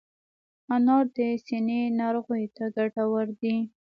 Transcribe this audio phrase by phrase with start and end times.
[0.75, 3.55] انار د سینې ناروغیو ته ګټور دی.